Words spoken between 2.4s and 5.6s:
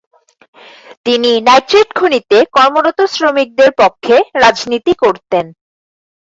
কর্মরত শ্রমিকদের পক্ষে রাজনীতি করতেন।